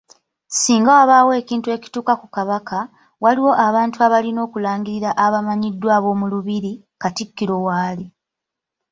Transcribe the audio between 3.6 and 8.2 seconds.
abantu abalina okulangirira abamanyiddwa ab’omulubiri, Katikkiro w'ali.